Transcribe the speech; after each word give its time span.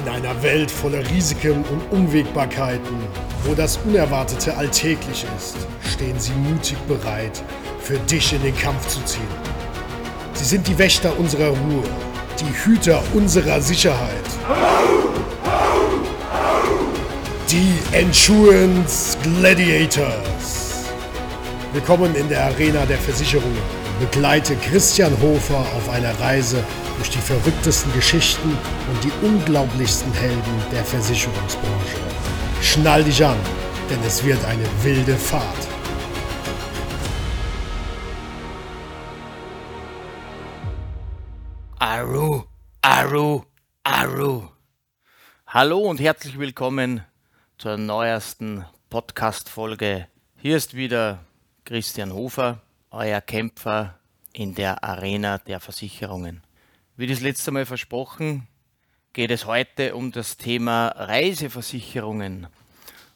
In 0.00 0.08
einer 0.08 0.42
Welt 0.42 0.70
voller 0.70 1.06
Risiken 1.10 1.62
und 1.64 1.82
Unwägbarkeiten, 1.90 2.96
wo 3.44 3.52
das 3.52 3.78
Unerwartete 3.84 4.56
alltäglich 4.56 5.26
ist, 5.36 5.56
stehen 5.92 6.18
sie 6.18 6.32
mutig 6.32 6.78
bereit, 6.88 7.42
für 7.80 7.98
dich 7.98 8.32
in 8.32 8.42
den 8.42 8.56
Kampf 8.56 8.86
zu 8.86 9.02
ziehen. 9.04 9.28
Sie 10.32 10.44
sind 10.44 10.66
die 10.66 10.78
Wächter 10.78 11.18
unserer 11.18 11.48
Ruhe, 11.48 11.84
die 12.40 12.64
Hüter 12.64 13.02
unserer 13.12 13.60
Sicherheit. 13.60 14.24
Die 17.50 17.74
Endurance 17.92 19.18
Gladiators. 19.22 20.84
Willkommen 21.74 22.14
in 22.14 22.26
der 22.30 22.46
Arena 22.46 22.86
der 22.86 22.98
Versicherungen. 22.98 23.79
Begleite 24.00 24.56
Christian 24.56 25.12
Hofer 25.20 25.58
auf 25.58 25.90
einer 25.90 26.18
Reise 26.18 26.64
durch 26.96 27.10
die 27.10 27.18
verrücktesten 27.18 27.92
Geschichten 27.92 28.48
und 28.48 29.04
die 29.04 29.12
unglaublichsten 29.26 30.10
Helden 30.14 30.64
der 30.72 30.82
Versicherungsbranche. 30.82 31.98
Schnall 32.62 33.04
dich 33.04 33.22
an, 33.22 33.36
denn 33.90 34.02
es 34.06 34.24
wird 34.24 34.42
eine 34.46 34.64
wilde 34.82 35.14
Fahrt. 35.16 35.68
Aru, 41.78 42.44
Aru, 42.80 43.42
Aru. 43.84 44.48
Hallo 45.46 45.78
und 45.80 46.00
herzlich 46.00 46.38
willkommen 46.38 47.04
zur 47.58 47.76
neuesten 47.76 48.64
Podcast-Folge. 48.88 50.06
Hier 50.38 50.56
ist 50.56 50.72
wieder 50.72 51.18
Christian 51.66 52.14
Hofer, 52.14 52.62
euer 52.90 53.20
Kämpfer 53.20 53.98
in 54.32 54.54
der 54.54 54.82
Arena 54.82 55.38
der 55.38 55.60
Versicherungen. 55.60 56.42
Wie 56.96 57.06
das 57.06 57.20
letzte 57.20 57.50
Mal 57.50 57.66
versprochen, 57.66 58.48
geht 59.12 59.30
es 59.30 59.46
heute 59.46 59.94
um 59.94 60.12
das 60.12 60.36
Thema 60.36 60.88
Reiseversicherungen. 60.88 62.48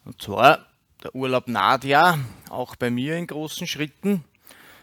Und 0.04 0.22
zwar, 0.22 0.66
der 1.02 1.14
Urlaub 1.14 1.48
naht 1.48 1.84
ja, 1.84 2.18
auch 2.50 2.76
bei 2.76 2.90
mir 2.90 3.16
in 3.16 3.26
großen 3.26 3.66
Schritten. 3.66 4.24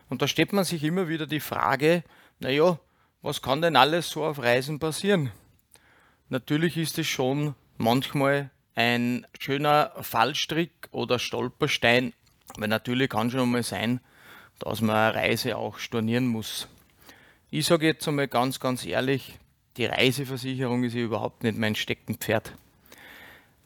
Und 0.10 0.22
da 0.22 0.28
stellt 0.28 0.54
man 0.54 0.66
sich 0.66 0.84
immer 0.84 1.08
wieder 1.08 1.26
die 1.26 1.40
Frage, 1.40 2.04
naja, 2.40 2.78
was 3.22 3.42
kann 3.42 3.62
denn 3.62 3.76
alles 3.76 4.10
so 4.10 4.26
auf 4.26 4.40
Reisen 4.40 4.80
passieren? 4.80 5.32
Natürlich 6.30 6.78
ist 6.78 6.98
es 6.98 7.08
schon 7.08 7.56
manchmal 7.78 8.50
ein 8.76 9.26
schöner 9.40 9.92
Fallstrick 10.02 10.90
oder 10.92 11.20
Stolperstein, 11.20 12.14
weil 12.58 12.68
natürlich 12.68 13.10
kann 13.10 13.32
schon 13.32 13.52
mal 13.52 13.64
sein, 13.64 14.02
dass 14.62 14.82
man 14.82 14.96
eine 14.96 15.16
Reise 15.16 15.58
auch 15.58 15.78
stornieren 15.78 16.28
muss. 16.28 16.68
Ich 17.50 17.66
sage 17.66 17.88
jetzt 17.88 18.08
einmal 18.08 18.28
ganz, 18.28 18.60
ganz 18.60 18.86
ehrlich, 18.86 19.38
die 19.78 19.86
Reiseversicherung 19.86 20.84
ist 20.84 20.96
ja 20.96 21.02
überhaupt 21.02 21.44
nicht 21.44 21.58
mein 21.58 21.76
Steckenpferd. 21.76 22.54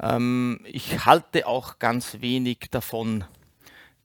Ähm, 0.01 0.59
ich 0.65 1.05
halte 1.05 1.47
auch 1.47 1.79
ganz 1.79 2.21
wenig 2.21 2.67
davon, 2.71 3.23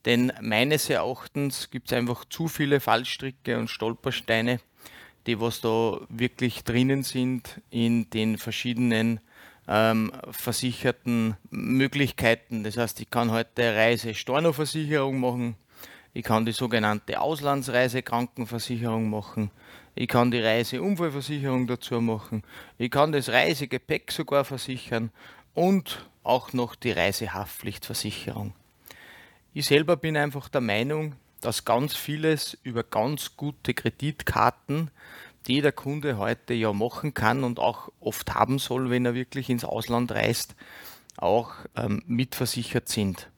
denn 0.05 0.33
meines 0.41 0.89
Erachtens 0.89 1.71
gibt 1.71 1.91
es 1.91 1.97
einfach 1.97 2.25
zu 2.25 2.49
viele 2.49 2.81
Fallstricke 2.81 3.59
und 3.59 3.69
Stolpersteine, 3.69 4.61
die 5.27 5.41
was 5.41 5.61
da 5.61 6.01
wirklich 6.09 6.65
drinnen 6.65 7.03
sind 7.03 7.61
in 7.71 8.09
den 8.11 8.39
verschiedenen 8.39 9.21
ähm, 9.69 10.13
versicherten 10.31 11.37
Möglichkeiten. 11.51 12.65
Das 12.65 12.77
heißt, 12.77 13.01
ich 13.01 13.11
kann 13.11 13.31
heute 13.31 13.75
Reise-Stornoversicherung 13.75 15.21
machen, 15.21 15.57
ich 16.13 16.25
kann 16.25 16.45
die 16.45 16.53
sogenannte 16.53 17.21
Auslandsreisekrankenversicherung 17.21 19.09
machen, 19.11 19.51
ich 19.95 20.09
kann 20.09 20.31
die 20.31 20.41
Reiseunfallversicherung 20.41 21.67
dazu 21.67 22.01
machen. 22.01 22.43
Ich 22.79 22.91
kann 22.91 23.13
das 23.13 23.29
Reisegepäck 23.29 24.13
sogar 24.13 24.45
versichern 24.45 25.11
und 25.53 26.07
auch 26.23 26.53
noch 26.53 26.75
die 26.75 26.93
Reisehaftpflichtversicherung. 26.93 28.55
Ich 29.53 29.67
selber 29.67 29.97
bin 29.97 30.17
einfach 30.17 30.49
der 30.49 30.61
Meinung, 30.61 31.17
dass 31.41 31.65
ganz 31.65 31.97
vieles 31.97 32.57
über 32.63 32.85
ganz 32.85 33.37
gute 33.37 33.75
Kreditkarten, 33.75 34.91
die 35.47 35.61
der 35.61 35.73
Kunde 35.73 36.19
heute 36.19 36.55
ja 36.55 36.73
machen 36.73 37.15
kann 37.15 37.43
und 37.43 37.59
auch 37.59 37.91
oft 37.99 38.35
haben 38.35 38.59
soll, 38.59 38.91
wenn 38.91 39.07
er 39.07 39.15
wirklich 39.15 39.51
ins 39.51 39.65
Ausland 39.65 40.13
reist, 40.13 40.55
auch 41.17 41.53
ähm, 41.77 42.03
mitversichert 42.07 42.89
sind. 42.89 43.29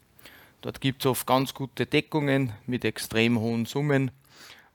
Dort 0.62 0.80
gibt 0.80 1.02
es 1.02 1.06
oft 1.06 1.26
ganz 1.26 1.54
gute 1.54 1.86
Deckungen 1.86 2.52
mit 2.66 2.84
extrem 2.84 3.38
hohen 3.38 3.66
Summen 3.66 4.12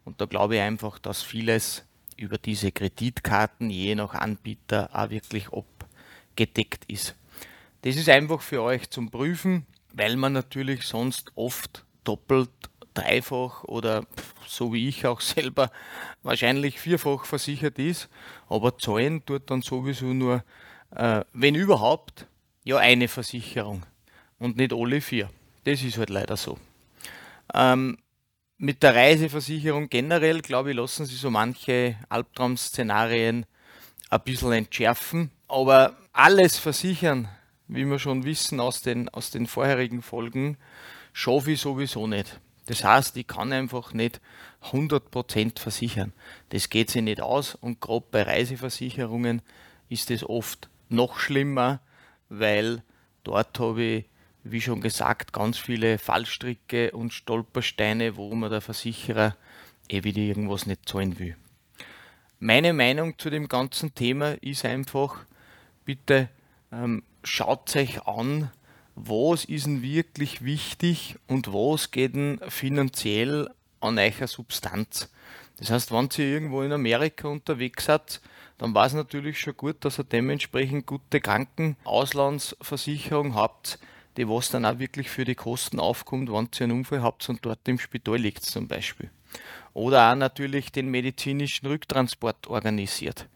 und 0.03 0.19
da 0.19 0.25
glaube 0.25 0.55
ich 0.55 0.61
einfach, 0.61 0.99
dass 0.99 1.23
vieles 1.23 1.85
über 2.17 2.37
diese 2.37 2.73
Kreditkarten 2.73 3.69
je 3.69 3.95
nach 3.95 4.13
Anbieter 4.13 4.89
auch 4.93 5.09
wirklich 5.09 5.47
abgedeckt 5.47 6.83
ist. 6.89 7.15
Das 7.83 7.95
ist 7.95 8.09
einfach 8.09 8.41
für 8.41 8.61
euch 8.63 8.89
zum 8.89 9.09
Prüfen, 9.09 9.65
weil 9.93 10.17
man 10.17 10.33
natürlich 10.33 10.83
sonst 10.83 11.31
oft 11.35 11.85
doppelt, 12.03 12.49
dreifach 12.93 13.63
oder 13.63 14.05
so 14.45 14.73
wie 14.73 14.89
ich 14.89 15.05
auch 15.05 15.21
selber 15.21 15.71
wahrscheinlich 16.21 16.81
vierfach 16.81 17.23
versichert 17.23 17.79
ist, 17.79 18.09
aber 18.49 18.77
zahlen 18.77 19.25
tut 19.25 19.49
dann 19.49 19.61
sowieso 19.61 20.07
nur, 20.07 20.43
äh, 20.91 21.23
wenn 21.31 21.55
überhaupt, 21.55 22.27
ja 22.65 22.75
eine 22.75 23.07
Versicherung 23.07 23.83
und 24.37 24.57
nicht 24.57 24.73
alle 24.73 24.99
vier. 24.99 25.29
Das 25.67 25.83
ist 25.83 25.97
halt 25.97 26.09
leider 26.09 26.37
so. 26.37 26.57
Ähm, 27.53 27.97
mit 28.57 28.83
der 28.83 28.95
Reiseversicherung 28.95 29.89
generell, 29.89 30.41
glaube 30.41 30.69
ich, 30.69 30.77
lassen 30.77 31.05
sich 31.05 31.19
so 31.19 31.29
manche 31.29 31.97
Albtraum-Szenarien 32.07 33.45
ein 34.09 34.21
bisschen 34.21 34.53
entschärfen. 34.53 35.29
Aber 35.49 35.97
alles 36.13 36.57
versichern, 36.57 37.27
wie 37.67 37.83
wir 37.83 37.99
schon 37.99 38.23
wissen 38.23 38.61
aus 38.61 38.79
den, 38.79 39.09
aus 39.09 39.29
den 39.29 39.45
vorherigen 39.45 40.01
Folgen, 40.01 40.55
schaffe 41.11 41.51
ich 41.51 41.59
sowieso 41.59 42.07
nicht. 42.07 42.39
Das 42.67 42.85
heißt, 42.85 43.17
ich 43.17 43.27
kann 43.27 43.51
einfach 43.51 43.91
nicht 43.91 44.21
100% 44.71 45.59
versichern. 45.59 46.13
Das 46.47 46.69
geht 46.69 46.91
sich 46.91 47.01
nicht 47.01 47.19
aus 47.19 47.55
und 47.55 47.81
gerade 47.81 48.05
bei 48.09 48.21
Reiseversicherungen 48.21 49.41
ist 49.89 50.11
es 50.11 50.23
oft 50.23 50.69
noch 50.87 51.19
schlimmer, 51.19 51.81
weil 52.29 52.83
dort 53.25 53.59
habe 53.59 53.83
ich 53.83 54.05
wie 54.51 54.61
schon 54.61 54.81
gesagt, 54.81 55.33
ganz 55.33 55.57
viele 55.57 55.97
Fallstricke 55.97 56.91
und 56.91 57.13
Stolpersteine, 57.13 58.17
wo 58.17 58.33
man 58.35 58.49
der 58.49 58.61
Versicherer 58.61 59.35
eh 59.89 60.03
wieder 60.03 60.21
irgendwas 60.21 60.65
nicht 60.65 60.87
zahlen 60.87 61.19
will. 61.19 61.35
Meine 62.39 62.73
Meinung 62.73 63.17
zu 63.17 63.29
dem 63.29 63.47
ganzen 63.47 63.95
Thema 63.95 64.33
ist 64.43 64.65
einfach, 64.65 65.25
bitte 65.85 66.29
ähm, 66.71 67.03
schaut 67.23 67.75
euch 67.75 68.05
an, 68.05 68.51
was 68.95 69.45
ist 69.45 69.65
denn 69.65 69.81
wirklich 69.81 70.43
wichtig 70.43 71.15
und 71.27 71.53
was 71.53 71.91
geht 71.91 72.15
denn 72.15 72.39
finanziell 72.47 73.49
an 73.79 73.97
eurer 73.97 74.27
Substanz. 74.27 75.09
Das 75.57 75.71
heißt, 75.71 75.91
wenn 75.91 76.09
ihr 76.17 76.25
irgendwo 76.25 76.61
in 76.61 76.71
Amerika 76.71 77.27
unterwegs 77.27 77.85
seid, 77.85 78.21
dann 78.57 78.73
war 78.73 78.87
es 78.87 78.93
natürlich 78.93 79.39
schon 79.39 79.57
gut, 79.57 79.85
dass 79.85 79.99
ihr 79.99 80.03
dementsprechend 80.03 80.85
gute 80.85 81.21
Krankenauslandsversicherung 81.21 83.35
habt, 83.35 83.79
die 84.17 84.27
was 84.27 84.49
dann 84.49 84.65
auch 84.65 84.79
wirklich 84.79 85.09
für 85.09 85.25
die 85.25 85.35
Kosten 85.35 85.79
aufkommt, 85.79 86.31
wenn 86.31 86.49
ihr 86.53 86.63
einen 86.63 86.79
Unfall 86.79 87.01
habt 87.01 87.27
und 87.29 87.45
dort 87.45 87.67
im 87.67 87.79
Spital 87.79 88.17
liegt 88.17 88.43
zum 88.43 88.67
Beispiel. 88.67 89.09
Oder 89.73 90.11
auch 90.11 90.15
natürlich 90.15 90.71
den 90.71 90.89
medizinischen 90.89 91.67
Rücktransport 91.67 92.47
organisiert 92.47 93.27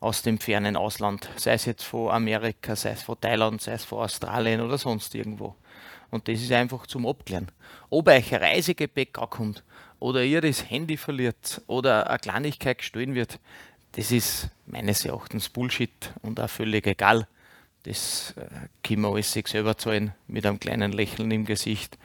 aus 0.00 0.22
dem 0.22 0.38
fernen 0.38 0.76
Ausland, 0.76 1.28
sei 1.36 1.52
es 1.52 1.66
jetzt 1.66 1.84
von 1.84 2.10
Amerika, 2.10 2.74
sei 2.74 2.92
es 2.92 3.02
von 3.02 3.20
Thailand, 3.20 3.60
sei 3.60 3.72
es 3.72 3.84
von 3.84 4.00
Australien 4.00 4.62
oder 4.62 4.78
sonst 4.78 5.14
irgendwo. 5.14 5.54
Und 6.10 6.26
das 6.26 6.40
ist 6.40 6.52
einfach 6.52 6.86
zum 6.86 7.06
Abklären. 7.06 7.50
Ob 7.90 8.08
euch 8.08 8.34
ein 8.34 8.42
Reisegepäck 8.42 9.18
ankommt 9.18 9.62
oder 9.98 10.24
ihr 10.24 10.40
das 10.40 10.68
Handy 10.70 10.96
verliert 10.96 11.60
oder 11.66 12.08
eine 12.08 12.18
Kleinigkeit 12.18 12.78
gestohlen 12.78 13.14
wird, 13.14 13.38
das 13.92 14.10
ist 14.10 14.48
meines 14.66 15.04
Erachtens 15.04 15.48
Bullshit 15.48 16.12
und 16.22 16.40
auch 16.40 16.50
völlig 16.50 16.86
egal. 16.86 17.26
Das 17.84 18.34
äh, 18.36 18.46
können 18.82 19.02
wir 19.02 19.08
alles 19.08 19.32
sich 19.32 19.48
selber 19.48 19.76
zahlen 19.76 20.12
mit 20.26 20.44
einem 20.44 20.60
kleinen 20.60 20.92
Lächeln 20.92 21.30
im 21.30 21.44
Gesicht. 21.46 21.98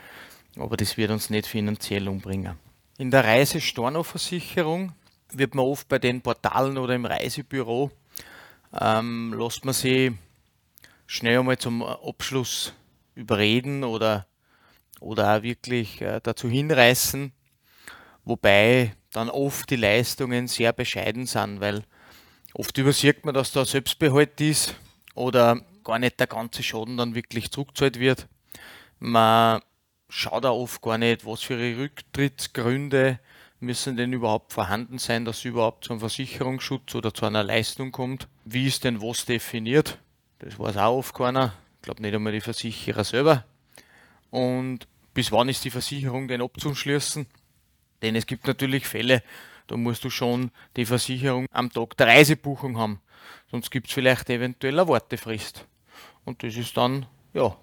Aber 0.58 0.78
das 0.78 0.98
wird 0.98 1.12
uns 1.12 1.30
nicht 1.30 1.48
finanziell 1.48 2.08
umbringen. 2.08 2.58
In 2.98 3.12
der 3.12 3.26
Reisestornoversicherung 3.26 4.94
wird 5.34 5.54
man 5.54 5.66
oft 5.66 5.88
bei 5.90 6.00
den 6.00 6.22
Portalen 6.22 6.78
oder 6.78 6.96
im 6.96 7.06
Reisebüro, 7.06 7.92
ähm, 8.80 9.34
lässt 9.38 9.66
man 9.66 9.74
sie 9.74 10.18
schnell 11.08 11.40
einmal 11.40 11.58
zum 11.58 11.84
Abschluss 11.84 12.74
überreden 13.16 13.84
oder, 13.84 14.28
oder 15.02 15.38
auch 15.38 15.44
wirklich 15.44 16.02
äh, 16.02 16.22
dazu 16.24 16.48
hinreißen, 16.48 17.34
wobei 18.24 18.96
dann 19.12 19.30
oft 19.30 19.70
die 19.70 19.76
Leistungen 19.76 20.48
sehr 20.48 20.72
bescheiden 20.72 21.26
sind, 21.26 21.60
weil 21.60 21.84
oft 22.54 22.78
übersieht 22.78 23.26
man, 23.26 23.34
dass 23.34 23.52
da 23.52 23.66
Selbstbehalt 23.66 24.40
ist 24.40 24.76
oder 25.16 25.62
gar 25.84 26.00
nicht 26.00 26.20
der 26.20 26.28
ganze 26.28 26.62
Schaden 26.62 26.98
dann 26.98 27.16
wirklich 27.16 27.52
zurückgezahlt 27.52 28.00
wird. 28.00 28.28
Man 29.00 29.62
schaut 30.10 30.46
auch 30.46 30.62
oft 30.62 30.82
gar 30.82 30.98
nicht, 30.98 31.26
was 31.26 31.42
für 31.42 31.58
Rücktrittsgründe 31.58 33.20
müssen 33.60 33.98
denn 33.98 34.14
überhaupt 34.14 34.54
vorhanden 34.54 35.00
sein, 35.00 35.26
dass 35.26 35.40
es 35.40 35.46
überhaupt 35.46 35.86
zu 35.86 35.94
einem 35.94 36.00
Versicherungsschutz 36.00 36.94
oder 36.96 37.14
zu 37.14 37.26
einer 37.26 37.44
Leistung 37.44 37.92
kommt. 37.92 38.28
Wie 38.44 38.68
ist 38.68 38.84
denn 38.84 39.02
was 39.02 39.26
definiert? 39.26 39.98
Das 40.40 40.60
weiß 40.60 40.78
auch 40.78 40.98
oft 40.98 41.16
keiner. 41.16 41.54
Ich 41.78 41.82
glaube 41.84 42.02
nicht 42.02 42.14
einmal 42.14 42.34
die 42.34 42.42
Versicherer 42.42 43.04
selber. 43.04 43.46
Und 44.30 44.88
bis 45.14 45.32
wann 45.32 45.50
ist 45.50 45.64
die 45.64 45.72
Versicherung 45.72 46.28
denn 46.28 46.42
abzuschließen? 46.42 47.26
Denn 48.02 48.16
es 48.16 48.26
gibt 48.26 48.46
natürlich 48.46 48.86
Fälle, 48.86 49.24
da 49.68 49.78
musst 49.78 50.04
du 50.04 50.10
schon 50.10 50.52
die 50.76 50.86
Versicherung 50.86 51.48
am 51.52 51.72
Tag 51.72 51.98
der 51.98 52.08
Reisebuchung 52.08 52.78
haben. 52.78 53.02
Sonst 53.50 53.72
gibt 53.72 53.88
es 53.88 53.94
vielleicht 53.94 54.30
eventuell 54.30 54.80
eine 54.80 54.88
Wartefrist. 54.88 55.66
Und 56.26 56.44
das 56.44 56.56
ist 56.56 56.76
dann, 56.78 57.06
ja, 57.34 57.56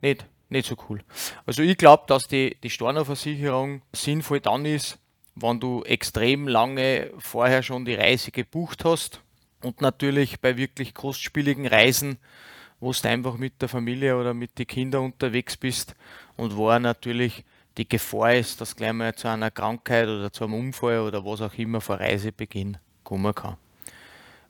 nicht, 0.00 0.26
nicht 0.48 0.68
so 0.68 0.76
cool. 0.88 1.00
Also 1.46 1.62
ich 1.62 1.76
glaube, 1.76 2.04
dass 2.06 2.26
die, 2.28 2.56
die 2.62 2.70
Stornoversicherung 2.70 3.82
sinnvoll 3.92 4.40
dann 4.40 4.64
ist, 4.64 4.98
wenn 5.34 5.60
du 5.60 5.82
extrem 5.84 6.48
lange 6.48 7.10
vorher 7.18 7.62
schon 7.62 7.84
die 7.84 7.94
Reise 7.94 8.30
gebucht 8.30 8.84
hast 8.84 9.22
und 9.62 9.80
natürlich 9.80 10.40
bei 10.40 10.56
wirklich 10.56 10.94
kostspieligen 10.94 11.66
Reisen, 11.66 12.18
wo 12.80 12.92
du 12.92 13.08
einfach 13.08 13.36
mit 13.36 13.60
der 13.62 13.68
Familie 13.68 14.16
oder 14.18 14.34
mit 14.34 14.58
den 14.58 14.66
Kindern 14.66 15.04
unterwegs 15.04 15.56
bist 15.56 15.94
und 16.36 16.56
wo 16.56 16.76
natürlich 16.78 17.44
die 17.76 17.88
Gefahr 17.88 18.34
ist, 18.34 18.60
dass 18.60 18.76
gleich 18.76 18.92
mal 18.92 19.14
zu 19.14 19.28
einer 19.28 19.50
Krankheit 19.50 20.08
oder 20.08 20.32
zu 20.32 20.44
einem 20.44 20.54
Unfall 20.54 21.00
oder 21.00 21.24
was 21.24 21.40
auch 21.40 21.54
immer 21.54 21.80
vor 21.80 21.98
Reisebeginn 22.00 22.78
kommen 23.04 23.34
kann. 23.34 23.56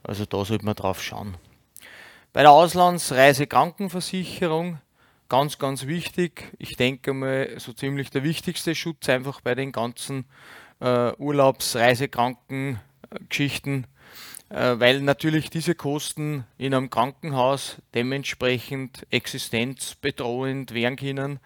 Also 0.02 0.24
da 0.24 0.44
sollte 0.44 0.64
man 0.64 0.74
drauf 0.74 1.02
schauen. 1.02 1.36
Bei 2.32 2.42
der 2.42 2.52
Auslandsreisekrankenversicherung 2.52 4.78
ganz, 5.30 5.56
ganz 5.58 5.86
wichtig. 5.86 6.52
Ich 6.58 6.76
denke 6.76 7.14
mal, 7.14 7.58
so 7.58 7.72
ziemlich 7.72 8.10
der 8.10 8.22
wichtigste 8.24 8.74
Schutz 8.74 9.08
einfach 9.08 9.40
bei 9.40 9.54
den 9.54 9.72
ganzen 9.72 10.26
äh, 10.80 11.12
Urlaubsreisekrankengeschichten, 11.16 13.86
äh, 14.50 14.74
weil 14.78 15.00
natürlich 15.00 15.48
diese 15.48 15.74
Kosten 15.74 16.44
in 16.58 16.74
einem 16.74 16.90
Krankenhaus 16.90 17.78
dementsprechend 17.94 19.06
existenzbedrohend 19.10 20.74
werden 20.74 20.96
können 20.96 21.40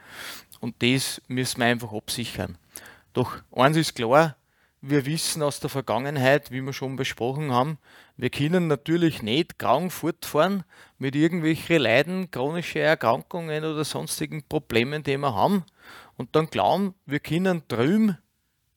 und 0.64 0.82
das 0.82 1.20
müssen 1.28 1.60
wir 1.60 1.66
einfach 1.66 1.92
absichern. 1.92 2.56
Doch 3.12 3.36
eins 3.52 3.76
ist 3.76 3.94
klar, 3.94 4.34
wir 4.80 5.04
wissen 5.04 5.42
aus 5.42 5.60
der 5.60 5.68
Vergangenheit, 5.68 6.50
wie 6.50 6.62
wir 6.62 6.72
schon 6.72 6.96
besprochen 6.96 7.52
haben, 7.52 7.76
wir 8.16 8.30
können 8.30 8.66
natürlich 8.66 9.22
nicht 9.22 9.58
krank 9.58 9.92
fortfahren 9.92 10.64
mit 10.96 11.16
irgendwelchen 11.16 11.82
Leiden, 11.82 12.30
chronische 12.30 12.78
Erkrankungen 12.78 13.62
oder 13.62 13.84
sonstigen 13.84 14.42
Problemen, 14.48 15.02
die 15.02 15.18
wir 15.18 15.34
haben 15.34 15.64
und 16.16 16.34
dann 16.34 16.48
glauben, 16.48 16.94
wir 17.04 17.20
können 17.20 17.62
drüben 17.68 18.16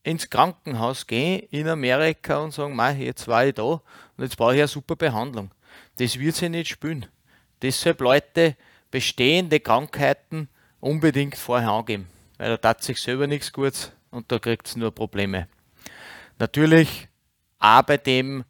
ins 0.04 0.30
Krankenhaus 0.30 1.08
gehen 1.08 1.48
in 1.52 1.70
Amerika 1.70 2.40
und 2.40 2.54
sagen, 2.54 2.76
Mei, 2.76 2.96
jetzt 2.96 3.30
war 3.30 3.46
ich 3.46 3.54
da 3.54 3.64
und 3.64 3.82
jetzt 4.18 4.36
brauche 4.36 4.56
ich 4.56 4.60
eine 4.60 4.68
super 4.68 4.98
Behandlung. 4.98 5.52
Das 6.00 6.20
wird 6.20 6.36
sich 6.36 6.50
nicht 6.50 6.68
spülen. 6.68 7.06
Deshalb 7.62 8.02
Leute 8.02 8.58
bestehende 8.92 9.62
Krankheiten 9.62 10.50
unbedingt 10.80 11.38
vorher 11.38 11.70
angeben, 11.70 12.08
weil 12.38 12.50
da 12.50 12.58
tat 12.58 12.84
sich 12.84 13.02
selber 13.02 13.28
nichts 13.28 13.52
Gutes 13.52 13.92
und 14.12 14.32
da 14.32 14.40
kriegt 14.40 14.68
es 14.68 14.76
nur 14.76 14.94
Probleme. 14.94 15.48
Natürlich 16.40 17.08
auch 17.60 17.82
bei 17.82 17.98
dem 17.98 18.44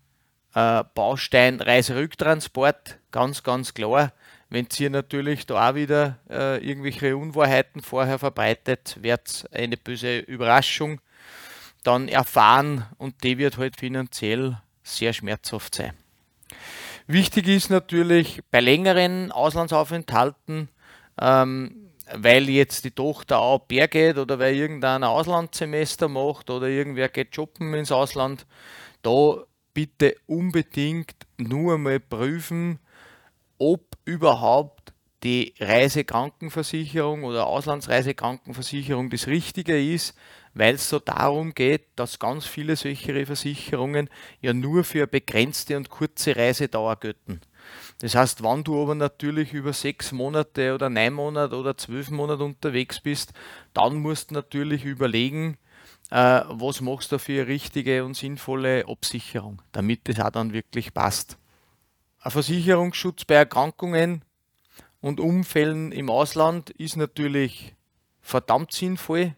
äh, 0.53 0.83
Baustein 0.93 1.61
Reiserücktransport 1.61 2.99
ganz, 3.11 3.43
ganz 3.43 3.73
klar. 3.73 4.11
Wenn 4.49 4.67
ihr 4.77 4.89
natürlich 4.89 5.45
da 5.45 5.69
auch 5.69 5.75
wieder 5.75 6.19
äh, 6.29 6.65
irgendwelche 6.65 7.17
Unwahrheiten 7.17 7.81
vorher 7.81 8.17
verbreitet, 8.17 8.97
wird 9.01 9.47
eine 9.51 9.77
böse 9.77 10.19
Überraschung 10.19 11.01
dann 11.83 12.07
erfahren 12.07 12.85
und 12.97 13.23
die 13.23 13.37
wird 13.37 13.57
halt 13.57 13.77
finanziell 13.77 14.57
sehr 14.83 15.13
schmerzhaft 15.13 15.75
sein. 15.75 15.93
Wichtig 17.07 17.47
ist 17.47 17.69
natürlich 17.69 18.41
bei 18.51 18.59
längeren 18.59 19.31
Auslandsaufenthalten, 19.31 20.69
ähm, 21.19 21.86
weil 22.13 22.49
jetzt 22.49 22.85
die 22.85 22.91
Tochter 22.91 23.39
auch 23.39 23.59
Bär 23.59 23.87
geht 23.87 24.17
oder 24.17 24.39
weil 24.39 24.55
irgendein 24.55 25.03
Auslandssemester 25.03 26.07
macht 26.07 26.49
oder 26.49 26.67
irgendwer 26.67 27.09
geht 27.09 27.35
shoppen 27.35 27.73
ins 27.73 27.91
Ausland, 27.91 28.45
da 29.01 29.43
bitte 29.73 30.15
unbedingt 30.25 31.15
nur 31.37 31.77
mal 31.77 31.99
prüfen, 31.99 32.79
ob 33.57 33.97
überhaupt 34.05 34.93
die 35.23 35.53
Reisekrankenversicherung 35.59 37.23
oder 37.23 37.47
Auslandsreisekrankenversicherung 37.47 39.09
das 39.09 39.27
Richtige 39.27 39.81
ist, 39.81 40.15
weil 40.53 40.75
es 40.75 40.89
so 40.89 40.99
darum 40.99 41.53
geht, 41.53 41.87
dass 41.95 42.19
ganz 42.19 42.45
viele 42.45 42.75
solche 42.75 43.25
Versicherungen 43.25 44.09
ja 44.41 44.53
nur 44.53 44.83
für 44.83 44.99
eine 44.99 45.07
begrenzte 45.07 45.75
und 45.77 45.89
kurze 45.89 46.35
Reisedauer 46.35 46.97
gelten. 46.97 47.41
Das 47.99 48.13
heißt, 48.13 48.43
wenn 48.43 48.63
du 48.63 48.81
aber 48.81 48.93
natürlich 48.93 49.53
über 49.53 49.73
sechs 49.73 50.11
Monate 50.11 50.75
oder 50.75 50.89
neun 50.89 51.13
Monate 51.13 51.55
oder 51.55 51.77
zwölf 51.77 52.11
Monate 52.11 52.43
unterwegs 52.43 52.99
bist, 52.99 53.33
dann 53.73 53.95
musst 53.97 54.29
du 54.29 54.35
natürlich 54.35 54.85
überlegen, 54.85 55.57
äh, 56.11 56.41
was 56.47 56.81
machst 56.81 57.11
du 57.11 57.17
für 57.17 57.41
eine 57.41 57.47
richtige 57.47 58.05
und 58.05 58.15
sinnvolle 58.15 58.87
Absicherung, 58.87 59.61
damit 59.71 60.07
das 60.07 60.19
auch 60.19 60.29
dann 60.29 60.53
wirklich 60.53 60.93
passt. 60.93 61.37
Ein 62.19 62.31
Versicherungsschutz 62.31 63.25
bei 63.25 63.35
Erkrankungen 63.35 64.23
und 65.01 65.19
Unfällen 65.19 65.91
im 65.91 66.09
Ausland 66.09 66.69
ist 66.69 66.97
natürlich 66.97 67.75
verdammt 68.21 68.73
sinnvoll, 68.73 69.35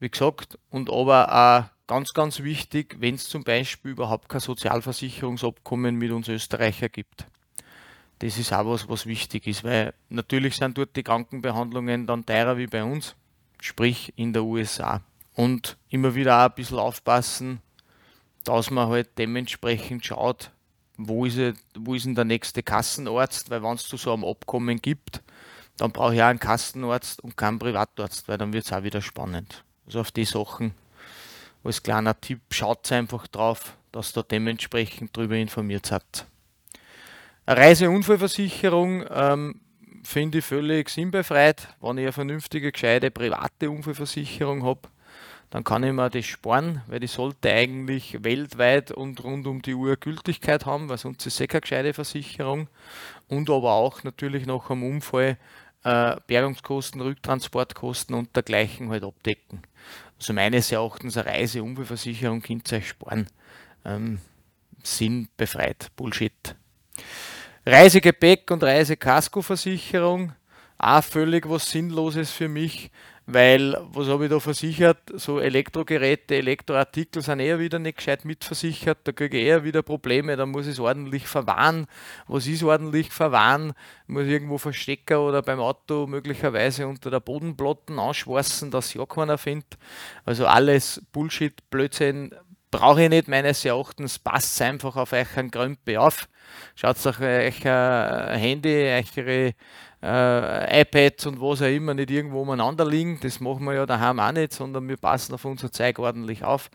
wie 0.00 0.08
gesagt, 0.08 0.58
und 0.70 0.90
aber 0.90 1.32
auch 1.32 1.86
ganz, 1.86 2.12
ganz 2.12 2.42
wichtig, 2.42 2.96
wenn 3.00 3.16
es 3.16 3.28
zum 3.28 3.44
Beispiel 3.44 3.90
überhaupt 3.90 4.28
kein 4.28 4.40
Sozialversicherungsabkommen 4.40 5.96
mit 5.96 6.12
uns 6.12 6.28
Österreicher 6.28 6.88
gibt. 6.88 7.26
Das 8.20 8.38
ist 8.38 8.52
auch 8.52 8.66
was, 8.66 8.88
was 8.88 9.06
wichtig 9.06 9.46
ist, 9.46 9.64
weil 9.64 9.94
natürlich 10.08 10.56
sind 10.56 10.76
dort 10.76 10.96
die 10.96 11.02
Krankenbehandlungen 11.02 12.06
dann 12.06 12.26
teurer 12.26 12.56
wie 12.58 12.66
bei 12.66 12.82
uns, 12.82 13.14
sprich 13.60 14.12
in 14.16 14.32
der 14.32 14.44
USA. 14.44 15.02
Und 15.34 15.76
immer 15.88 16.14
wieder 16.14 16.38
auch 16.38 16.48
ein 16.48 16.54
bisschen 16.54 16.78
aufpassen, 16.78 17.60
dass 18.44 18.70
man 18.70 18.88
halt 18.88 19.10
dementsprechend 19.18 20.04
schaut, 20.04 20.50
wo 20.96 21.26
ist, 21.26 21.38
wo 21.78 21.94
ist 21.94 22.06
denn 22.06 22.16
der 22.16 22.24
nächste 22.24 22.62
Kassenarzt, 22.62 23.50
weil 23.50 23.62
wenn 23.62 23.74
es 23.74 23.86
zu 23.86 23.96
so 23.96 24.12
einem 24.12 24.24
Abkommen 24.24 24.82
gibt, 24.82 25.22
dann 25.76 25.92
brauche 25.92 26.14
ich 26.14 26.22
auch 26.22 26.26
einen 26.26 26.40
Kassenarzt 26.40 27.22
und 27.22 27.36
keinen 27.36 27.60
Privatarzt, 27.60 28.26
weil 28.26 28.36
dann 28.36 28.52
wird 28.52 28.64
es 28.64 28.72
auch 28.72 28.82
wieder 28.82 29.00
spannend. 29.00 29.62
Also 29.86 30.00
auf 30.00 30.10
die 30.10 30.24
Sachen 30.24 30.74
als 31.64 31.82
kleiner 31.82 32.20
Tipp, 32.20 32.40
schaut 32.50 32.90
einfach 32.90 33.26
drauf, 33.26 33.76
dass 33.92 34.12
da 34.12 34.22
dementsprechend 34.22 35.16
darüber 35.16 35.36
informiert 35.36 35.86
seid. 35.86 36.26
Reiseunfallversicherung 37.56 39.04
ähm, 39.10 39.60
finde 40.04 40.38
ich 40.38 40.44
völlig 40.44 40.90
sinnbefreit. 40.90 41.68
Wenn 41.80 41.96
ich 41.98 42.04
eine 42.04 42.12
vernünftige, 42.12 42.72
gescheite 42.72 43.10
private 43.10 43.70
Unfallversicherung 43.70 44.64
habe, 44.64 44.82
dann 45.50 45.64
kann 45.64 45.82
ich 45.82 45.92
mir 45.92 46.10
das 46.10 46.26
sparen, 46.26 46.82
weil 46.88 47.00
die 47.00 47.06
sollte 47.06 47.50
eigentlich 47.50 48.22
weltweit 48.22 48.90
und 48.90 49.24
rund 49.24 49.46
um 49.46 49.62
die 49.62 49.74
Uhr 49.74 49.96
Gültigkeit 49.96 50.66
haben, 50.66 50.90
weil 50.90 50.98
sonst 50.98 51.24
ist 51.26 51.34
es 51.34 51.40
eh 51.40 51.46
keine 51.46 51.62
gescheite 51.62 51.94
Versicherung. 51.94 52.68
Und 53.28 53.48
aber 53.48 53.72
auch 53.72 54.02
natürlich 54.04 54.44
nach 54.44 54.68
einem 54.68 54.82
Unfall 54.82 55.38
äh, 55.84 56.16
Bergungskosten, 56.26 57.00
Rücktransportkosten 57.00 58.14
und 58.14 58.36
dergleichen 58.36 58.90
halt 58.90 59.04
abdecken. 59.04 59.62
Also 60.18 60.34
meines 60.34 60.70
Erachtens 60.70 61.16
eine 61.16 61.30
Reiseunfallversicherung 61.30 62.42
könnt 62.42 62.70
ihr 62.70 62.78
euch 62.78 62.88
sparen. 62.88 63.26
Ähm, 63.86 64.18
Sinn 64.82 65.28
befreit. 65.38 65.88
Bullshit. 65.96 66.54
Reisegepäck 67.70 68.50
und 68.50 68.62
Reisekaskoversicherung, 68.62 70.32
auch 70.78 71.04
völlig 71.04 71.46
was 71.50 71.70
Sinnloses 71.70 72.30
für 72.30 72.48
mich, 72.48 72.90
weil, 73.26 73.76
was 73.92 74.08
habe 74.08 74.24
ich 74.24 74.30
da 74.30 74.40
versichert? 74.40 74.96
So 75.16 75.38
Elektrogeräte, 75.38 76.36
Elektroartikel 76.36 77.20
sind 77.20 77.40
eher 77.40 77.58
wieder 77.58 77.78
nicht 77.78 77.98
gescheit 77.98 78.24
mitversichert, 78.24 79.00
da 79.04 79.12
kriege 79.12 79.36
ich 79.36 79.44
eher 79.44 79.64
wieder 79.64 79.82
Probleme, 79.82 80.34
da 80.34 80.46
muss 80.46 80.64
ich 80.64 80.72
es 80.72 80.80
ordentlich 80.80 81.26
verwahren. 81.26 81.88
Was 82.26 82.46
ist 82.46 82.62
ordentlich 82.62 83.10
verwahren? 83.10 83.74
Muss 84.06 84.24
ich 84.24 84.30
irgendwo 84.30 84.56
verstecken 84.56 85.18
oder 85.18 85.42
beim 85.42 85.60
Auto 85.60 86.06
möglicherweise 86.06 86.88
unter 86.88 87.10
der 87.10 87.20
Bodenplatten 87.20 87.98
anschwarzen, 87.98 88.70
dass 88.70 88.94
ja 88.94 89.04
keiner 89.04 89.36
findet. 89.36 89.76
Also 90.24 90.46
alles 90.46 91.02
Bullshit, 91.12 91.68
Blödsinn, 91.68 92.32
brauche 92.70 93.04
ich 93.04 93.08
nicht 93.08 93.28
meines 93.28 93.64
Erachtens, 93.64 94.18
passt 94.18 94.60
einfach 94.62 94.96
auf 94.96 95.12
euch 95.12 95.36
ein 95.36 95.50
Grümpe 95.50 96.00
auf. 96.00 96.28
Schaut 96.74 97.04
euch 97.06 97.20
euch 97.20 97.66
ein 97.66 98.38
Handy, 98.38 99.02
eure 99.16 99.54
äh, 100.02 100.80
iPads 100.82 101.26
und 101.26 101.40
was 101.40 101.62
auch 101.62 101.66
immer 101.66 101.94
nicht 101.94 102.10
irgendwo 102.10 102.42
umeinander 102.42 102.86
liegen. 102.86 103.18
Das 103.20 103.40
machen 103.40 103.64
wir 103.64 103.74
ja 103.74 103.86
daheim 103.86 104.20
auch 104.20 104.32
nicht, 104.32 104.52
sondern 104.52 104.88
wir 104.88 104.96
passen 104.96 105.34
auf 105.34 105.44
unser 105.44 105.72
Zeug 105.72 105.98
ordentlich 105.98 106.44
auf 106.44 106.70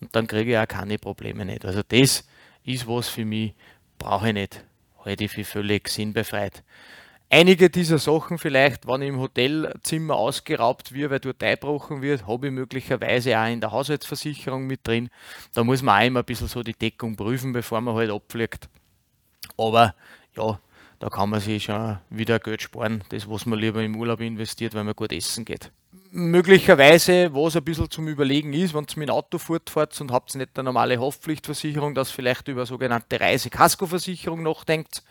und 0.00 0.14
dann 0.14 0.26
kriege 0.26 0.52
ich 0.52 0.58
auch 0.58 0.68
keine 0.68 0.98
Probleme 0.98 1.44
nicht. 1.44 1.64
Also 1.64 1.82
das 1.86 2.24
ist 2.64 2.88
was 2.88 3.08
für 3.08 3.24
mich, 3.24 3.54
brauche 3.98 4.28
ich 4.28 4.34
nicht. 4.34 4.64
Halte 5.04 5.24
ich 5.24 5.32
für 5.32 5.44
völlig 5.44 5.88
sinnbefreit. 5.88 6.62
Einige 7.30 7.68
dieser 7.68 7.98
Sachen 7.98 8.38
vielleicht, 8.38 8.86
wenn 8.86 9.02
ich 9.02 9.08
im 9.08 9.18
Hotelzimmer 9.18 10.14
ausgeraubt 10.14 10.92
wird, 10.92 11.10
weil 11.10 11.20
dort 11.20 11.42
eingebrochen 11.42 12.00
wird, 12.00 12.26
habe 12.26 12.46
ich 12.46 12.52
möglicherweise 12.52 13.38
auch 13.38 13.48
in 13.48 13.60
der 13.60 13.72
Haushaltsversicherung 13.72 14.66
mit 14.66 14.86
drin. 14.86 15.10
Da 15.52 15.64
muss 15.64 15.82
man 15.82 16.00
auch 16.00 16.06
immer 16.06 16.20
ein 16.20 16.26
bisschen 16.26 16.48
so 16.48 16.62
die 16.62 16.74
Deckung 16.74 17.16
prüfen, 17.16 17.52
bevor 17.52 17.80
man 17.80 17.94
halt 17.94 18.10
abfliegt. 18.10 18.68
Aber 19.56 19.94
ja, 20.36 20.60
da 21.00 21.08
kann 21.08 21.30
man 21.30 21.40
sich 21.40 21.64
schon 21.64 21.98
wieder 22.10 22.38
Geld 22.38 22.62
sparen, 22.62 23.02
das 23.08 23.28
was 23.28 23.46
man 23.46 23.58
lieber 23.58 23.82
im 23.82 23.96
Urlaub 23.96 24.20
investiert, 24.20 24.74
weil 24.74 24.84
man 24.84 24.94
gut 24.94 25.12
essen 25.12 25.44
geht. 25.44 25.72
Möglicherweise, 26.16 27.34
was 27.34 27.56
ein 27.56 27.64
bisschen 27.64 27.90
zum 27.90 28.06
Überlegen 28.06 28.52
ist, 28.52 28.72
wenn 28.72 28.84
ihr 28.84 28.98
mit 28.98 29.08
dem 29.08 29.14
Auto 29.14 29.38
fortfahrt 29.38 30.00
und 30.00 30.12
habt 30.12 30.32
nicht 30.36 30.56
eine 30.56 30.66
normale 30.66 31.00
Haftpflichtversicherung, 31.00 31.92
dass 31.92 32.12
vielleicht 32.12 32.46
über 32.46 32.66
sogenannte 32.66 33.18
Reisekaskoversicherung 33.18 34.44
nachdenkt. 34.44 35.02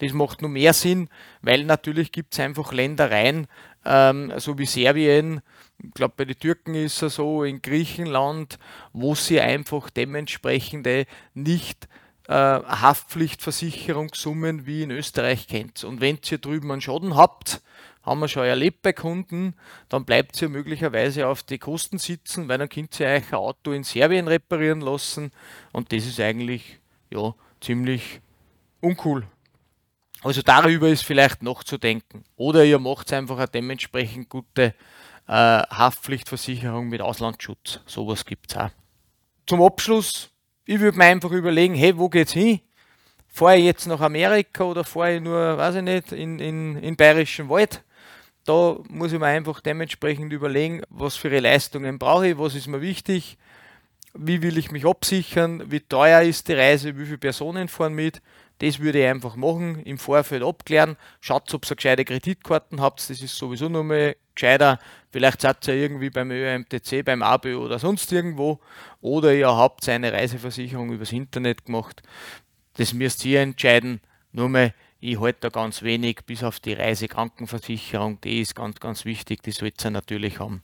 Das 0.00 0.12
macht 0.12 0.42
nur 0.42 0.50
mehr 0.50 0.74
Sinn, 0.74 1.08
weil 1.40 1.64
natürlich 1.64 2.12
gibt 2.12 2.34
es 2.34 2.40
einfach 2.40 2.74
Ländereien, 2.74 3.46
ähm, 3.86 4.34
so 4.36 4.58
wie 4.58 4.66
Serbien, 4.66 5.40
ich 5.82 5.94
glaube 5.94 6.12
bei 6.18 6.26
den 6.26 6.38
Türken 6.38 6.74
ist 6.74 7.00
es 7.00 7.14
so, 7.14 7.42
in 7.42 7.62
Griechenland, 7.62 8.58
wo 8.92 9.14
sie 9.14 9.40
einfach 9.40 9.88
dementsprechende 9.88 11.06
nicht 11.32 11.88
äh, 12.28 12.34
Haftpflichtversicherungssummen 12.34 14.66
wie 14.66 14.82
in 14.82 14.90
Österreich 14.90 15.48
kennt. 15.48 15.84
Und 15.84 16.02
wenn 16.02 16.18
ihr 16.30 16.36
drüben 16.36 16.70
einen 16.70 16.82
Schaden 16.82 17.16
habt, 17.16 17.62
haben 18.02 18.20
wir 18.20 18.28
schon 18.28 18.44
erlebt 18.44 18.82
bei 18.82 18.92
Kunden, 18.92 19.54
dann 19.88 20.04
bleibt 20.04 20.40
ihr 20.40 20.48
möglicherweise 20.48 21.26
auf 21.26 21.42
die 21.42 21.58
Kosten 21.58 21.98
sitzen, 21.98 22.48
weil 22.48 22.58
dann 22.58 22.68
könnt 22.68 22.98
ihr 22.98 23.06
euch 23.06 23.32
ein 23.32 23.38
Auto 23.38 23.72
in 23.72 23.84
Serbien 23.84 24.28
reparieren 24.28 24.80
lassen 24.80 25.32
und 25.72 25.92
das 25.92 26.06
ist 26.06 26.20
eigentlich 26.20 26.80
ja, 27.10 27.34
ziemlich 27.60 28.20
uncool. 28.80 29.26
Also 30.22 30.42
darüber 30.42 30.88
ist 30.88 31.02
vielleicht 31.02 31.42
noch 31.42 31.64
zu 31.64 31.78
denken. 31.78 32.24
Oder 32.36 32.64
ihr 32.64 32.78
macht 32.78 33.12
einfach 33.12 33.38
eine 33.38 33.48
dementsprechend 33.48 34.28
gute 34.28 34.74
äh, 35.26 35.32
Haftpflichtversicherung 35.32 36.88
mit 36.88 37.00
Auslandsschutz. 37.00 37.80
Sowas 37.86 38.24
gibt 38.24 38.50
es 38.50 38.58
auch. 38.58 38.70
Zum 39.46 39.62
Abschluss, 39.62 40.30
ich 40.66 40.78
würde 40.78 40.98
mir 40.98 41.04
einfach 41.04 41.30
überlegen, 41.30 41.74
hey, 41.74 41.96
wo 41.96 42.08
geht's 42.08 42.32
hin? 42.32 42.60
Fahre 43.28 43.56
ich 43.56 43.64
jetzt 43.64 43.86
nach 43.86 44.00
Amerika 44.00 44.64
oder 44.64 44.84
fahre 44.84 45.16
ich 45.16 45.22
nur, 45.22 45.56
weiß 45.56 45.76
ich 45.76 45.82
nicht, 45.82 46.12
in, 46.12 46.38
in, 46.38 46.76
in 46.76 46.96
Bayerischen 46.96 47.48
Wald? 47.48 47.82
Da 48.44 48.78
muss 48.88 49.12
ich 49.12 49.18
mir 49.18 49.26
einfach 49.26 49.60
dementsprechend 49.60 50.32
überlegen, 50.32 50.82
was 50.88 51.16
für 51.16 51.36
Leistungen 51.38 51.98
brauche 51.98 52.28
ich, 52.28 52.38
was 52.38 52.54
ist 52.54 52.68
mir 52.68 52.80
wichtig, 52.80 53.36
wie 54.14 54.42
will 54.42 54.58
ich 54.58 54.70
mich 54.70 54.86
absichern, 54.86 55.70
wie 55.70 55.80
teuer 55.80 56.22
ist 56.22 56.48
die 56.48 56.54
Reise, 56.54 56.98
wie 56.98 57.04
viele 57.04 57.18
Personen 57.18 57.68
fahren 57.68 57.94
mit. 57.94 58.22
Das 58.58 58.78
würde 58.78 59.00
ich 59.00 59.06
einfach 59.06 59.36
machen, 59.36 59.80
im 59.84 59.98
Vorfeld 59.98 60.42
abklären. 60.42 60.96
Schaut, 61.20 61.52
ob 61.54 61.70
ihr 61.70 61.76
gescheite 61.76 62.04
Kreditkarten 62.04 62.80
habt, 62.80 63.00
das 63.08 63.22
ist 63.22 63.36
sowieso 63.36 63.68
nochmal 63.68 64.16
gescheiter. 64.34 64.78
Vielleicht 65.10 65.40
seid 65.40 65.66
ihr 65.68 65.74
irgendwie 65.74 66.10
beim 66.10 66.30
ÖMTC, 66.30 67.02
beim 67.04 67.22
ABO 67.22 67.64
oder 67.64 67.78
sonst 67.78 68.12
irgendwo. 68.12 68.60
Oder 69.00 69.32
ihr 69.32 69.48
habt 69.48 69.88
eine 69.88 70.12
Reiseversicherung 70.12 70.92
übers 70.92 71.12
Internet 71.12 71.64
gemacht. 71.64 72.02
Das 72.76 72.92
müsst 72.92 73.24
ihr 73.24 73.40
entscheiden. 73.40 74.00
Nur 74.32 74.50
mal 74.50 74.74
ich 75.00 75.18
halte 75.18 75.40
da 75.42 75.48
ganz 75.48 75.82
wenig, 75.82 76.20
bis 76.26 76.44
auf 76.44 76.60
die 76.60 76.74
Reisekrankenversicherung, 76.74 78.20
die 78.20 78.40
ist 78.40 78.54
ganz, 78.54 78.78
ganz 78.80 79.04
wichtig, 79.04 79.42
die 79.42 79.50
sollt 79.50 79.82
ihr 79.84 79.90
natürlich 79.90 80.38
haben. 80.38 80.62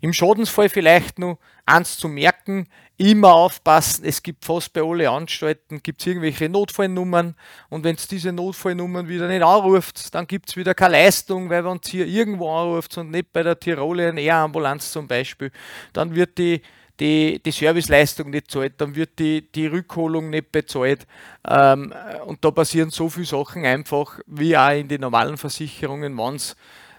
Im 0.00 0.12
Schadensfall 0.12 0.68
vielleicht 0.68 1.18
noch 1.18 1.38
eins 1.64 1.96
zu 1.96 2.08
merken, 2.08 2.68
immer 2.96 3.34
aufpassen, 3.34 4.04
es 4.04 4.22
gibt 4.22 4.44
fast 4.44 4.72
bei 4.72 4.82
allen 4.82 5.06
Anstalten, 5.06 5.80
gibt 5.82 6.04
irgendwelche 6.04 6.48
Notfallnummern 6.48 7.36
und 7.68 7.84
wenn 7.84 7.94
es 7.94 8.08
diese 8.08 8.32
Notfallnummern 8.32 9.08
wieder 9.08 9.28
nicht 9.28 9.42
anruft, 9.42 10.12
dann 10.14 10.26
gibt 10.26 10.48
es 10.48 10.56
wieder 10.56 10.74
keine 10.74 10.92
Leistung, 10.92 11.48
weil 11.48 11.64
wenn 11.64 11.78
es 11.80 11.88
hier 11.88 12.06
irgendwo 12.06 12.50
anruft 12.50 12.98
und 12.98 13.12
nicht 13.12 13.32
bei 13.32 13.44
der 13.44 13.58
Tiroler 13.58 14.14
Air 14.14 14.36
Ambulanz 14.36 14.90
zum 14.90 15.06
Beispiel, 15.06 15.52
dann 15.92 16.14
wird 16.16 16.38
die 16.38 16.62
die, 17.00 17.40
die 17.42 17.50
Serviceleistung 17.50 18.30
nicht 18.30 18.50
zahlt, 18.50 18.80
dann 18.80 18.94
wird 18.94 19.18
die, 19.18 19.50
die 19.52 19.66
Rückholung 19.66 20.30
nicht 20.30 20.52
bezahlt. 20.52 21.06
Ähm, 21.48 21.92
und 22.26 22.44
da 22.44 22.50
passieren 22.50 22.90
so 22.90 23.08
viele 23.08 23.26
Sachen 23.26 23.64
einfach, 23.64 24.18
wie 24.26 24.56
auch 24.56 24.72
in 24.72 24.88
den 24.88 25.00
normalen 25.00 25.36
Versicherungen, 25.36 26.16
wenn 26.16 26.34
es 26.34 26.56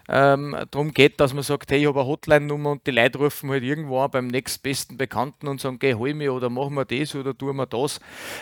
ähm, 0.08 0.56
darum 0.70 0.92
geht, 0.92 1.20
dass 1.20 1.34
man 1.34 1.44
sagt, 1.44 1.70
hey, 1.70 1.80
ich 1.80 1.86
habe 1.86 2.00
eine 2.00 2.08
Hotline-Nummer 2.08 2.72
und 2.72 2.86
die 2.86 2.90
Leute 2.90 3.18
rufen 3.18 3.50
halt 3.50 3.62
irgendwo 3.62 4.00
an 4.00 4.10
beim 4.10 4.26
nächstbesten 4.26 4.96
Bekannten 4.96 5.46
und 5.46 5.60
sagen, 5.60 5.78
geh, 5.78 5.94
hol 5.94 6.14
mich 6.14 6.28
oder 6.30 6.50
machen 6.50 6.74
wir 6.74 6.84
das 6.84 7.14
oder 7.14 7.36
tun 7.36 7.56
wir 7.56 7.66
das. 7.66 7.98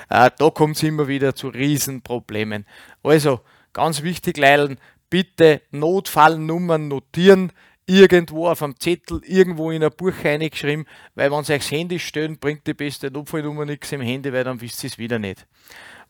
Äh, 0.08 0.30
da 0.38 0.50
kommt 0.50 0.76
es 0.76 0.82
immer 0.82 1.08
wieder 1.08 1.34
zu 1.34 1.48
Riesenproblemen. 1.48 2.64
Also, 3.02 3.40
ganz 3.74 4.02
wichtig, 4.02 4.38
Leilen, 4.38 4.78
bitte 5.10 5.60
Notfallnummern 5.70 6.88
notieren 6.88 7.52
irgendwo 7.88 8.46
auf 8.46 8.62
einem 8.62 8.78
Zettel, 8.78 9.22
irgendwo 9.24 9.70
in 9.70 9.82
ein 9.82 9.90
Buch 9.90 10.12
reingeschrieben, 10.22 10.86
weil 11.14 11.32
wenn 11.32 11.42
sie 11.42 11.54
euch 11.54 11.60
das 11.60 11.70
Handy 11.70 11.98
stellen, 11.98 12.38
bringt 12.38 12.66
die 12.66 12.74
beste 12.74 13.10
Notfallnummer 13.10 13.64
nichts 13.64 13.90
im 13.92 14.02
Handy, 14.02 14.30
weil 14.32 14.44
dann 14.44 14.60
wisst 14.60 14.84
ihr 14.84 14.90
es 14.90 14.98
wieder 14.98 15.18
nicht. 15.18 15.46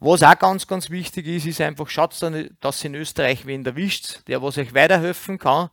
Was 0.01 0.23
auch 0.23 0.39
ganz, 0.39 0.67
ganz 0.67 0.91
wichtig 0.91 1.27
ist, 1.27 1.47
ist 1.47 1.61
einfach, 1.61 1.89
schaut 1.89 2.15
dass 2.61 2.85
in 2.85 2.95
Österreich 2.95 3.47
wen 3.47 3.67
erwischt, 3.67 4.21
der 4.29 4.41
was 4.43 4.57
euch 4.57 4.73
weiterhelfen 4.73 5.39
kann. 5.39 5.71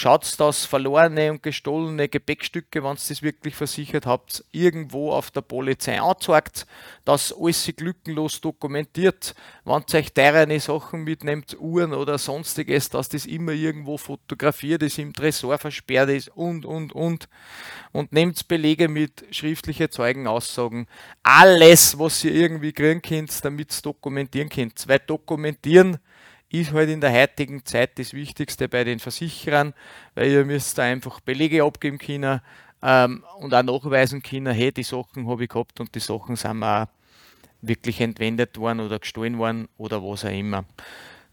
Schaut, 0.00 0.38
dass 0.38 0.64
verlorene 0.64 1.32
und 1.32 1.42
gestohlene 1.42 2.08
Gepäckstücke, 2.08 2.84
wenn 2.84 2.92
ihr 2.92 3.08
das 3.08 3.20
wirklich 3.20 3.56
versichert 3.56 4.06
habt, 4.06 4.44
irgendwo 4.52 5.10
auf 5.10 5.32
der 5.32 5.40
Polizei 5.40 6.00
anzeigt, 6.00 6.68
dass 7.04 7.34
alles 7.36 7.68
glückenlos 7.76 8.40
dokumentiert. 8.40 9.34
Wenn 9.64 9.82
ihr 9.92 9.98
euch 9.98 10.12
teure 10.12 10.60
Sachen 10.60 11.02
mitnehmt, 11.02 11.56
Uhren 11.58 11.94
oder 11.94 12.16
sonstiges, 12.18 12.90
dass 12.90 13.08
das 13.08 13.26
immer 13.26 13.50
irgendwo 13.50 13.96
fotografiert 13.98 14.84
ist, 14.84 14.98
im 14.98 15.12
Tresor 15.12 15.58
versperrt 15.58 16.10
ist 16.10 16.28
und, 16.28 16.64
und, 16.64 16.92
und. 16.92 17.28
Und 17.90 18.12
nehmt 18.12 18.46
Belege 18.46 18.86
mit, 18.88 19.24
schriftliche 19.32 19.90
Zeugenaussagen. 19.90 20.86
Alles, 21.24 21.98
was 21.98 22.22
ihr 22.22 22.34
irgendwie 22.34 22.72
kriegen 22.72 23.02
könnt, 23.02 23.44
damit 23.44 23.57
ihr 23.58 23.82
dokumentieren 23.82 24.48
könnt. 24.48 24.86
Weil 24.88 25.00
dokumentieren 25.00 25.98
ist 26.50 26.72
halt 26.72 26.88
in 26.88 27.00
der 27.00 27.12
heutigen 27.12 27.64
Zeit 27.64 27.98
das 27.98 28.12
Wichtigste 28.12 28.68
bei 28.68 28.84
den 28.84 28.98
Versicherern, 29.00 29.74
weil 30.14 30.30
ihr 30.30 30.44
müsst 30.44 30.78
da 30.78 30.82
einfach 30.82 31.20
Belege 31.20 31.62
abgeben 31.62 31.98
können 31.98 32.40
ähm, 32.82 33.24
und 33.38 33.54
auch 33.54 33.62
nachweisen 33.62 34.22
können, 34.22 34.54
hey, 34.54 34.72
die 34.72 34.82
Sachen 34.82 35.28
habe 35.28 35.44
ich 35.44 35.50
gehabt 35.50 35.80
und 35.80 35.94
die 35.94 36.00
Sachen 36.00 36.36
sind 36.36 36.58
mir 36.58 36.82
auch 36.82 36.86
wirklich 37.60 38.00
entwendet 38.00 38.56
worden 38.56 38.80
oder 38.80 38.98
gestohlen 38.98 39.38
worden 39.38 39.68
oder 39.76 40.02
was 40.02 40.24
auch 40.24 40.30
immer. 40.30 40.64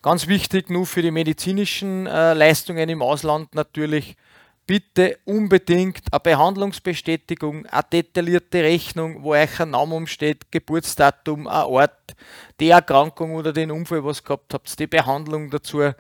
Ganz 0.02 0.28
wichtig 0.28 0.70
nur 0.70 0.86
für 0.86 1.02
die 1.02 1.12
medizinischen 1.12 2.08
äh, 2.08 2.34
Leistungen 2.34 2.90
im 2.90 3.02
Ausland 3.02 3.56
natürlich, 3.56 4.16
bitte 4.68 5.20
unbedingt 5.26 6.02
eine 6.12 6.20
Behandlungsbestätigung, 6.20 7.66
eine 7.68 7.84
detaillierte 7.92 8.64
Rechnung, 8.64 9.24
wo 9.24 9.32
euch 9.32 9.60
ein 9.60 9.72
Name 9.72 9.96
umsteht, 9.96 10.52
Geburtsdatum, 10.52 11.48
ein 11.48 11.64
Ort, 11.66 12.16
die 12.60 12.70
Erkrankung 12.70 13.36
oder 13.36 13.54
den 13.54 13.72
Unfall, 13.72 14.04
was 14.04 14.24
gehabt 14.24 14.54
habt, 14.54 14.80
die 14.80 14.88
Behandlung 14.88 15.50
dazu, 15.50 15.92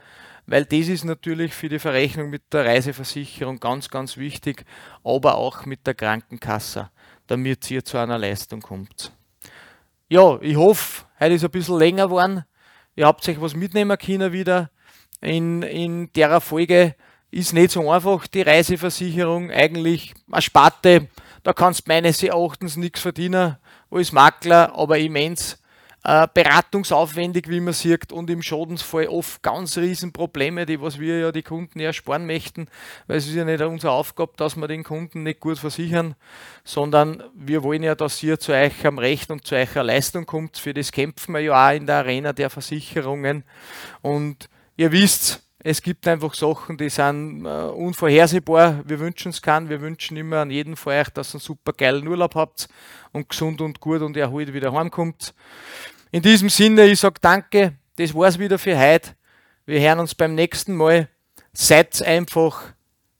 weil 0.47 0.65
das 0.65 0.87
ist 0.87 1.03
natürlich 1.03 1.53
für 1.53 1.69
die 1.69 1.79
Verrechnung 1.79 2.29
mit 2.29 2.53
der 2.53 2.65
Reiseversicherung 2.65 3.59
ganz, 3.59 3.89
ganz 3.89 4.17
wichtig, 4.17 4.65
aber 5.03 5.35
auch 5.35 5.65
mit 5.65 5.85
der 5.87 5.95
Krankenkasse, 5.95 6.89
damit 7.27 7.69
ihr 7.71 7.83
zu 7.83 7.97
einer 7.97 8.17
Leistung 8.17 8.61
kommt. 8.61 9.11
Ja, 10.07 10.39
ich 10.41 10.55
hoffe, 10.55 11.05
heute 11.19 11.33
ist 11.33 11.43
ein 11.43 11.51
bisschen 11.51 11.79
länger 11.79 12.05
geworden. 12.05 12.45
Ihr 12.95 13.07
habt 13.07 13.27
euch 13.27 13.41
was 13.41 13.55
mitnehmen 13.55 13.97
können 13.97 14.31
wieder 14.31 14.69
in, 15.19 15.63
in 15.63 16.13
der 16.13 16.39
Folge 16.41 16.95
ist 17.35 17.53
nicht 17.53 17.71
so 17.71 17.91
einfach, 17.91 18.27
die 18.27 18.43
Reiseversicherung. 18.43 19.51
Eigentlich 19.51 20.13
eine 20.31 20.41
Sparte, 20.41 21.09
da 21.43 21.51
kannst 21.51 21.87
meines 21.87 22.23
Erachtens 22.23 22.77
nichts 22.77 23.01
verdienen 23.01 23.57
als 23.91 24.13
Makler, 24.13 24.73
aber 24.73 24.97
immens 24.97 25.61
äh, 26.05 26.27
beratungsaufwendig, 26.33 27.49
wie 27.49 27.59
man 27.59 27.73
sieht, 27.73 28.13
und 28.13 28.29
im 28.29 28.41
Schadensfall 28.41 29.07
oft 29.07 29.43
ganz 29.43 29.77
riesen 29.77 30.13
Probleme, 30.13 30.65
die 30.65 30.79
was 30.79 30.97
wir 30.97 31.19
ja 31.19 31.31
die 31.33 31.43
Kunden 31.43 31.81
ersparen 31.81 32.25
möchten, 32.25 32.67
weil 33.07 33.17
es 33.17 33.27
ist 33.27 33.35
ja 33.35 33.43
nicht 33.43 33.61
unsere 33.61 33.91
Aufgabe, 33.91 34.31
dass 34.37 34.55
wir 34.55 34.69
den 34.69 34.85
Kunden 34.85 35.23
nicht 35.23 35.41
gut 35.41 35.59
versichern, 35.59 36.15
sondern 36.63 37.21
wir 37.33 37.63
wollen 37.63 37.83
ja, 37.83 37.95
dass 37.95 38.23
ihr 38.23 38.39
zu 38.39 38.53
euch 38.53 38.85
am 38.85 38.97
Recht 38.97 39.29
und 39.29 39.45
zu 39.45 39.55
eurer 39.55 39.83
Leistung 39.83 40.25
kommt. 40.25 40.57
Für 40.57 40.73
das 40.73 40.93
kämpfen 40.93 41.33
wir 41.33 41.41
ja 41.41 41.69
auch 41.69 41.75
in 41.75 41.85
der 41.85 41.97
Arena 41.97 42.31
der 42.31 42.49
Versicherungen. 42.49 43.43
Und 44.01 44.47
ihr 44.77 44.93
wisst, 44.93 45.44
es 45.67 45.81
gibt 45.81 46.07
einfach 46.07 46.35
Sachen, 46.35 46.77
die 46.77 46.89
sind 46.89 47.43
äh, 47.43 47.49
unvorhersehbar. 47.49 48.83
Wir 48.85 48.99
wünschen 48.99 49.29
es 49.29 49.41
keinen. 49.41 49.67
Wir 49.67 49.81
wünschen 49.81 50.15
immer 50.15 50.41
an 50.41 50.51
jeden 50.51 50.75
von 50.75 50.93
euch, 50.93 51.09
dass 51.09 51.31
ihr 51.31 51.37
einen 51.37 51.41
super 51.41 51.73
geilen 51.73 52.07
Urlaub 52.07 52.35
habt 52.35 52.69
und 53.13 53.29
gesund 53.29 53.61
und 53.61 53.79
gut 53.79 54.03
und 54.03 54.15
erholt 54.15 54.53
wieder 54.53 54.71
heimkommt. 54.73 55.33
In 56.11 56.21
diesem 56.21 56.49
Sinne, 56.49 56.85
ich 56.85 56.99
sage 56.99 57.15
danke. 57.19 57.73
Das 57.95 58.13
war's 58.13 58.37
wieder 58.37 58.59
für 58.59 58.77
heute. 58.77 59.15
Wir 59.65 59.79
hören 59.79 60.01
uns 60.01 60.13
beim 60.13 60.35
nächsten 60.35 60.75
Mal. 60.75 61.09
Seid 61.51 61.99
einfach 62.03 62.73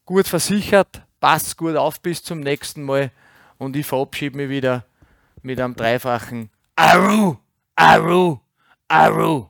gut 0.06 0.28
versichert. 0.28 1.02
Passt 1.20 1.58
gut 1.58 1.76
auf 1.76 2.00
bis 2.00 2.22
zum 2.22 2.42
nächsten 2.42 2.84
Mal. 2.84 3.10
Und 3.58 3.76
ich 3.76 3.88
verabschiede 3.88 4.38
mich 4.38 4.50
wieder 4.50 4.86
mit 5.42 5.60
einem 5.60 5.76
dreifachen 5.76 6.52
Aru, 6.76 7.38
Aru, 7.76 8.38
Aru. 8.88 9.48